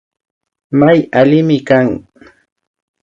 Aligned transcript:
May 0.79 0.99
allimi 1.21 1.57
kan 1.67 1.87